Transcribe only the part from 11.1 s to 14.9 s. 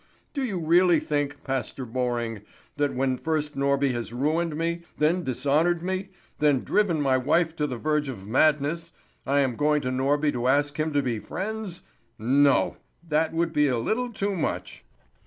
friends? No! That would be a little too much!"